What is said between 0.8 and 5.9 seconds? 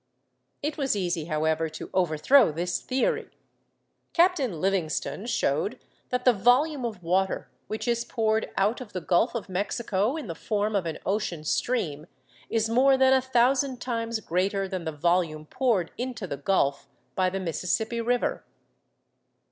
easy, however, to overthrow this theory. Captain Livingston showed